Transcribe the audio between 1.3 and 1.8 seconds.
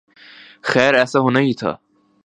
ہی تھا۔